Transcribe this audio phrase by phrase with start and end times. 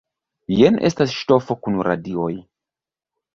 [0.59, 2.31] Jen estas ŝtofo kun radioj!